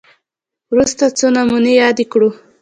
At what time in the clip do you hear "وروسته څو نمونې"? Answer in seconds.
0.71-1.73